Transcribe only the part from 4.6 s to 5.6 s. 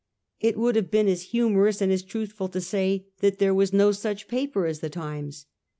as the Times.